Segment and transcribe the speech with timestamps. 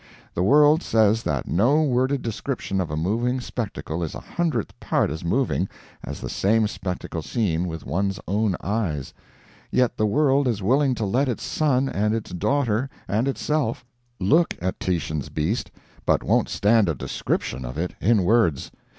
[0.33, 5.11] The world says that no worded description of a moving spectacle is a hundredth part
[5.11, 5.69] as moving
[6.03, 9.13] as the same spectacle seen with one's own eyes
[9.69, 13.85] yet the world is willing to let its son and its daughter and itself
[14.19, 15.69] look at Titian's beast,
[16.03, 18.71] but won't stand a description of it in words.